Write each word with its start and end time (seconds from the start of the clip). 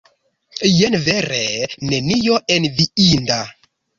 Jen 0.75 0.95
vere 1.07 1.41
nenio 1.91 2.39
enviinda! 2.57 3.41